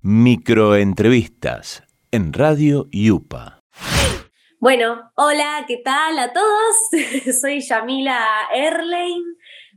[0.00, 1.82] Microentrevistas
[2.12, 3.64] en Radio Yupa.
[4.60, 6.76] Bueno, hola, ¿qué tal a todos?
[7.40, 8.24] Soy Yamila
[8.54, 9.24] Erlein,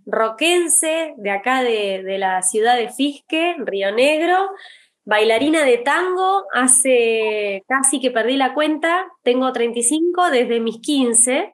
[0.05, 4.52] roquense de acá de, de la ciudad de Fisque, Río Negro,
[5.05, 11.51] bailarina de tango, hace casi que perdí la cuenta, tengo 35 desde mis 15.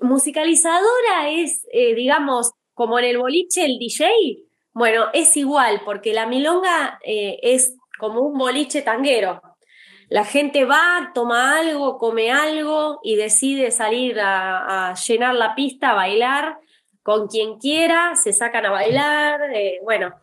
[0.00, 4.46] Musicalizadora es, eh, digamos, como en el boliche el DJ,
[4.76, 9.40] bueno, es igual, porque la milonga eh, es como un boliche tanguero.
[10.08, 15.94] La gente va, toma algo, come algo y decide salir a, llenar la pista, a
[15.94, 16.58] bailar
[17.02, 20.14] con quien quiera, se sacan a bailar, eh, bueno.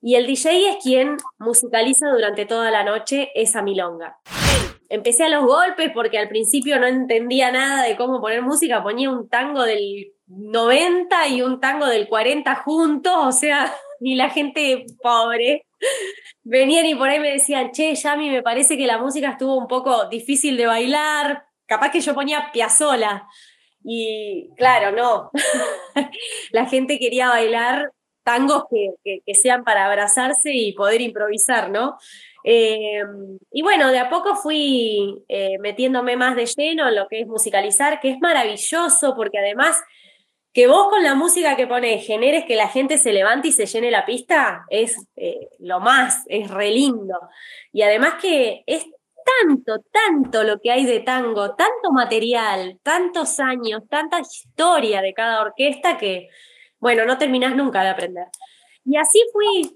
[0.00, 4.18] Y el DJ es quien musicaliza durante toda la noche esa milonga.
[4.88, 9.10] Empecé a los golpes porque al principio no entendía nada de cómo poner música, ponía
[9.10, 14.86] un tango del 90 y un tango del 40 juntos, o sea, y la gente
[15.02, 15.66] pobre
[16.42, 19.66] venían y por ahí me decían, che, Yami, me parece que la música estuvo un
[19.66, 23.26] poco difícil de bailar, capaz que yo ponía piazola.
[23.82, 25.30] Y claro, no.
[26.52, 31.98] la gente quería bailar tangos que, sean para abrazarse y poder improvisar, ¿no?
[32.42, 37.20] Em, y bueno, de a poco fui eh, metiéndome más de lleno en lo que
[37.20, 39.82] es musicalizar, que es maravilloso porque además
[40.54, 43.66] que vos con la música que pones generes que la gente se levante y se
[43.66, 47.18] llene la pista, es eh, lo más, es re lindo.
[47.72, 48.86] Y además que es
[49.42, 55.42] tanto, tanto lo que hay de tango, tanto material, tantos años, tanta historia de cada
[55.42, 56.28] orquesta que,
[56.78, 58.28] bueno, no terminás nunca de aprender.
[58.84, 59.74] Y así fui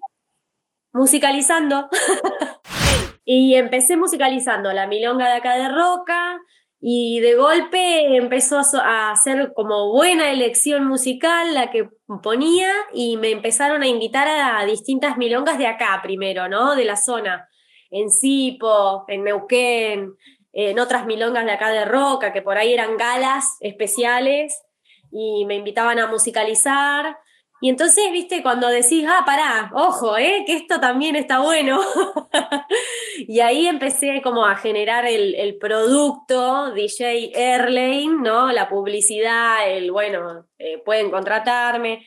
[0.93, 1.89] musicalizando.
[3.25, 6.39] y empecé musicalizando la milonga de acá de Roca,
[6.81, 11.89] y de golpe empezó a hacer como buena elección musical la que
[12.23, 16.77] ponía y me empezaron a invitar a distintas milongas de acá primero, ¿no?
[16.77, 17.49] De la zona,
[17.91, 20.15] en Sipo, en Neuquén,
[20.53, 24.63] en otras milongas de acá de Roca, que por ahí eran galas especiales
[25.11, 27.19] y me invitaban a musicalizar.
[27.61, 31.81] Y entonces, viste, cuando decís, ah, pará, ojo, eh, que esto también está bueno.
[33.19, 38.53] y ahí empecé como a generar el, producto DJ Airlane, ¿no?
[38.53, 42.07] La publicidad, el, bueno, eh, pueden contratarme.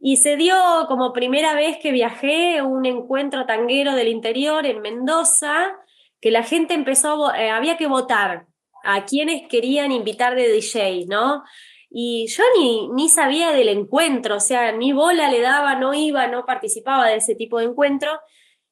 [0.00, 0.56] Y se dio
[0.88, 5.76] como primera vez que viajé un encuentro tanguero del interior en Mendoza,
[6.20, 8.46] que la gente empezó, eh, había que votar
[8.84, 11.44] a quienes querían invitar de DJ, ¿no?
[11.90, 16.26] Y yo ni, ni sabía del encuentro, o sea, ni bola le daba, no iba,
[16.26, 18.10] no participaba de ese tipo de encuentro.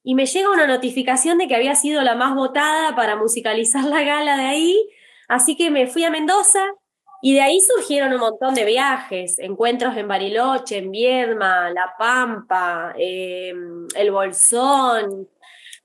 [0.03, 4.03] Y me llega una notificación de que había sido la más votada para musicalizar la
[4.03, 4.89] gala de ahí.
[5.27, 6.63] Así que me fui a Mendoza
[7.21, 12.93] y de ahí surgieron un montón de viajes, encuentros en Bariloche, en Viedma, La Pampa,
[12.97, 15.27] em, El Bolsón.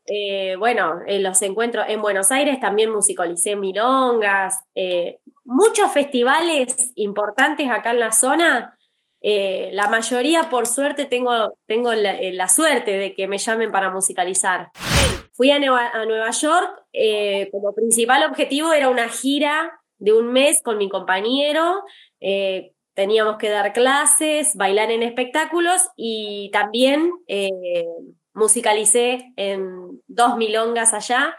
[0.06, 4.60] Eh, bueno, en los encuentros en Buenos Aires también musicalicé milongas.
[4.74, 8.78] Eh, muchos festivales importantes acá en la zona.
[9.20, 13.90] Eh, la mayoría, por suerte, tengo, tengo eh, la, suerte de que me llamen para
[13.90, 14.70] musicalizar.
[15.32, 20.78] Fui a Nueva, York, eh, como principal objetivo era una gira de un mes con
[20.78, 21.84] mi compañero.
[22.94, 27.10] teníamos que dar clases, bailar en espectáculos y también
[28.34, 31.36] musicalicé en dos milongas allá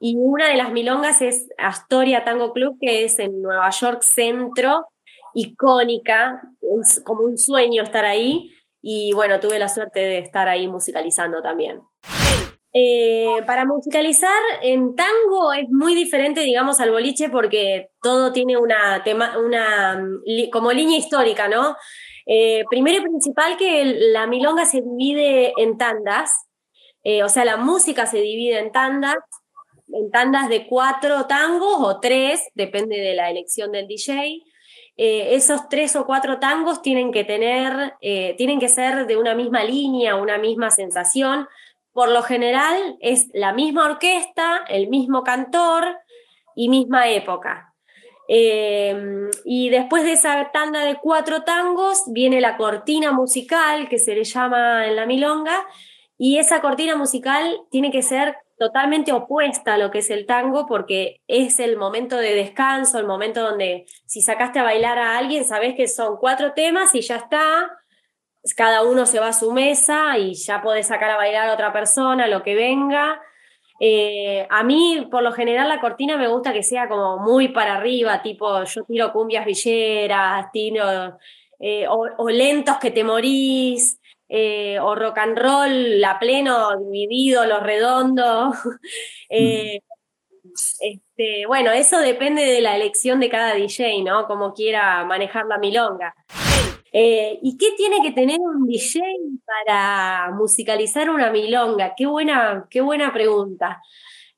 [0.00, 4.86] y una de las milongas es Astoria Tango Club, que es en Nueva York Centro,
[5.34, 6.42] icónica,
[6.80, 8.52] es como un sueño estar ahí.
[8.82, 11.80] Y bueno, tuve la suerte de estar ahí musicalizando también.
[12.72, 19.02] Eh, para musicalizar en tango es muy diferente, digamos, al boliche porque todo tiene una,
[19.02, 19.98] tema, una
[20.52, 21.74] como línea histórica, ¿no?
[22.26, 26.32] Eh, primero y principal que la milonga se divide en tandas,
[27.02, 29.16] eh, o sea, la música se divide en tandas
[29.92, 34.42] en tandas de cuatro tangos o tres, depende de la elección del DJ.
[34.96, 39.34] Eh, esos tres o cuatro tangos tienen que tener, eh, tienen que ser de una
[39.34, 41.46] misma línea, una misma sensación.
[41.92, 45.98] Por lo general es la misma orquesta, el mismo cantor
[46.54, 47.74] y misma época.
[48.28, 54.16] Em, y después de esa tanda de cuatro tangos viene la cortina musical que se
[54.16, 55.64] le llama en la milonga
[56.18, 60.66] y esa cortina musical tiene que ser totalmente opuesta a lo que es el tango
[60.66, 65.44] porque es el momento de descanso, el momento donde si sacaste a bailar a alguien,
[65.44, 67.70] sabes que son cuatro temas y ya está,
[68.56, 71.72] cada uno se va a su mesa y ya podés sacar a bailar a otra
[71.72, 73.20] persona, lo que venga.
[73.78, 77.76] Eh, a mí, por lo general, la cortina me gusta que sea como muy para
[77.76, 81.18] arriba, tipo yo tiro cumbias villeras, tiro,
[81.58, 87.62] eh, o lentos que te morís, eh, o rock and roll a pleno, dividido, los
[87.62, 88.54] redondos.
[89.28, 89.80] Eh,
[90.80, 94.28] este, bueno, eso depende de la elección de cada DJ, ¿no?
[94.28, 96.14] Como quiera manejar la milonga.
[96.92, 99.02] Eh, ¿Y qué tiene que tener un DJ
[99.44, 101.94] para musicalizar una milonga?
[101.96, 103.82] Qué buena, qué buena pregunta.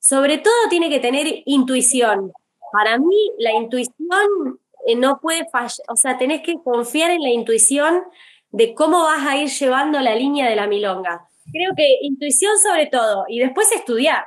[0.00, 2.32] Sobre todo tiene que tener intuición.
[2.72, 7.30] Para mí, la intuición eh, no puede fallar, o sea, tenés que confiar en la
[7.30, 8.02] intuición
[8.50, 11.28] de cómo vas a ir llevando la línea de la milonga.
[11.52, 14.24] Creo que intuición sobre todo, y después estudiar.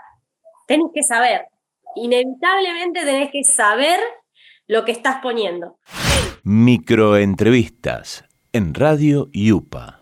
[0.68, 1.45] Tenés que saber.
[1.95, 4.00] Inevitablemente tenés que saber
[4.68, 5.77] lo que estás poniendo.
[6.44, 10.00] Microentrevistas en Radio Yupa.